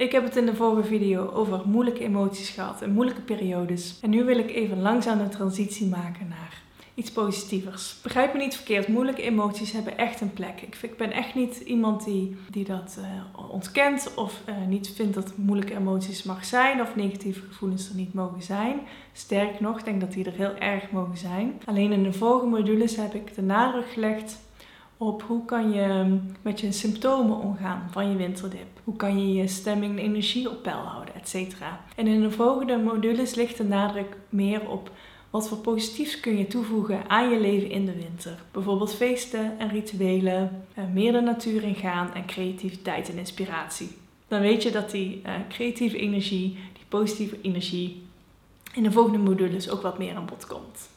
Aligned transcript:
Ik 0.00 0.12
heb 0.12 0.24
het 0.24 0.36
in 0.36 0.46
de 0.46 0.54
vorige 0.54 0.88
video 0.88 1.30
over 1.30 1.62
moeilijke 1.64 2.04
emoties 2.04 2.48
gehad 2.48 2.82
en 2.82 2.92
moeilijke 2.92 3.20
periodes. 3.20 3.98
En 4.02 4.10
nu 4.10 4.24
wil 4.24 4.38
ik 4.38 4.50
even 4.50 4.80
langzaam 4.80 5.18
de 5.18 5.28
transitie 5.28 5.86
maken 5.86 6.28
naar 6.28 6.62
iets 6.94 7.10
positievers. 7.10 7.96
Begrijp 8.02 8.32
me 8.32 8.38
niet 8.38 8.56
verkeerd, 8.56 8.88
moeilijke 8.88 9.22
emoties 9.22 9.72
hebben 9.72 9.98
echt 9.98 10.20
een 10.20 10.32
plek. 10.32 10.60
Ik, 10.60 10.76
ik 10.82 10.96
ben 10.96 11.12
echt 11.12 11.34
niet 11.34 11.56
iemand 11.56 12.04
die, 12.04 12.36
die 12.50 12.64
dat 12.64 12.98
uh, 12.98 13.50
ontkent 13.50 14.12
of 14.16 14.42
uh, 14.48 14.54
niet 14.68 14.90
vindt 14.90 15.14
dat 15.14 15.36
moeilijke 15.36 15.76
emoties 15.76 16.22
mag 16.22 16.44
zijn 16.44 16.80
of 16.80 16.96
negatieve 16.96 17.40
gevoelens 17.48 17.88
er 17.88 17.94
niet 17.94 18.14
mogen 18.14 18.42
zijn. 18.42 18.80
Sterk 19.12 19.60
nog, 19.60 19.78
ik 19.78 19.84
denk 19.84 20.00
dat 20.00 20.12
die 20.12 20.24
er 20.24 20.32
heel 20.32 20.54
erg 20.54 20.90
mogen 20.90 21.16
zijn. 21.16 21.60
Alleen 21.64 21.92
in 21.92 22.02
de 22.02 22.12
vorige 22.12 22.46
modules 22.46 22.96
heb 22.96 23.14
ik 23.14 23.34
de 23.34 23.42
nadruk 23.42 23.90
gelegd 23.90 24.38
op 25.02 25.22
hoe 25.22 25.44
kan 25.44 25.72
je 25.72 26.18
met 26.42 26.60
je 26.60 26.72
symptomen 26.72 27.36
omgaan 27.36 27.88
van 27.90 28.10
je 28.10 28.16
winterdip. 28.16 28.80
Hoe 28.84 28.96
kan 28.96 29.20
je 29.20 29.34
je 29.34 29.48
stemming 29.48 29.98
en 29.98 30.04
energie 30.04 30.50
op 30.50 30.62
peil 30.62 30.76
houden, 30.76 31.14
etc. 31.14 31.34
En 31.96 32.06
in 32.06 32.20
de 32.20 32.30
volgende 32.30 32.78
modules 32.78 33.34
ligt 33.34 33.56
de 33.56 33.64
nadruk 33.64 34.16
meer 34.28 34.68
op 34.68 34.90
wat 35.30 35.48
voor 35.48 35.58
positiefs 35.58 36.20
kun 36.20 36.38
je 36.38 36.46
toevoegen 36.46 37.08
aan 37.08 37.30
je 37.30 37.40
leven 37.40 37.70
in 37.70 37.84
de 37.84 37.94
winter. 37.94 38.42
Bijvoorbeeld 38.52 38.94
feesten 38.94 39.58
en 39.58 39.68
rituelen, 39.68 40.64
eh, 40.74 40.84
meer 40.92 41.12
de 41.12 41.20
natuur 41.20 41.62
in 41.62 41.74
gaan 41.74 42.14
en 42.14 42.26
creativiteit 42.26 43.08
en 43.08 43.18
inspiratie. 43.18 43.88
Dan 44.28 44.40
weet 44.40 44.62
je 44.62 44.70
dat 44.70 44.90
die 44.90 45.22
uh, 45.26 45.32
creatieve 45.48 45.98
energie, 45.98 46.58
die 46.72 46.84
positieve 46.88 47.40
energie, 47.42 48.02
in 48.74 48.82
de 48.82 48.92
volgende 48.92 49.18
modules 49.18 49.70
ook 49.70 49.82
wat 49.82 49.98
meer 49.98 50.14
aan 50.14 50.26
bod 50.26 50.46
komt. 50.46 50.88